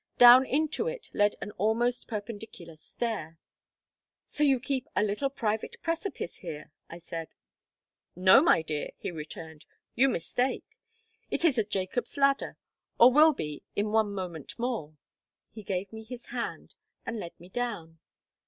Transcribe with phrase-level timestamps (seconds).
[0.17, 3.37] Down into it led an almost perpendicular stair.
[4.25, 7.27] "So you keep a little private precipice here," I said.
[8.15, 10.65] "No, my dear," he returned; "you mistake.
[11.29, 12.57] It is a Jacob's ladder,
[12.99, 14.97] or will be in one moment more."
[15.51, 16.73] He gave me his hand,
[17.05, 17.99] and led me down.